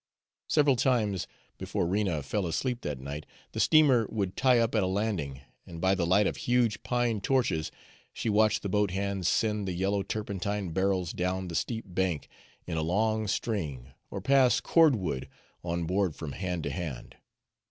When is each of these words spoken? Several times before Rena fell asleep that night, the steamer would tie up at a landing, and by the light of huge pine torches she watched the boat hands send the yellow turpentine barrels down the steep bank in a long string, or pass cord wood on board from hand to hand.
Several 0.47 0.75
times 0.75 1.27
before 1.59 1.85
Rena 1.85 2.23
fell 2.23 2.47
asleep 2.47 2.81
that 2.81 2.97
night, 2.99 3.27
the 3.51 3.59
steamer 3.59 4.07
would 4.09 4.35
tie 4.35 4.57
up 4.57 4.73
at 4.73 4.81
a 4.81 4.87
landing, 4.87 5.41
and 5.67 5.79
by 5.79 5.93
the 5.93 6.07
light 6.07 6.25
of 6.25 6.37
huge 6.37 6.81
pine 6.81 7.21
torches 7.21 7.71
she 8.11 8.27
watched 8.27 8.63
the 8.63 8.67
boat 8.67 8.89
hands 8.89 9.27
send 9.27 9.67
the 9.67 9.73
yellow 9.73 10.01
turpentine 10.01 10.71
barrels 10.71 11.13
down 11.13 11.49
the 11.49 11.55
steep 11.55 11.85
bank 11.87 12.27
in 12.65 12.77
a 12.77 12.81
long 12.81 13.27
string, 13.27 13.91
or 14.09 14.21
pass 14.21 14.59
cord 14.59 14.95
wood 14.95 15.29
on 15.63 15.85
board 15.85 16.15
from 16.15 16.31
hand 16.31 16.63
to 16.63 16.71
hand. 16.71 17.17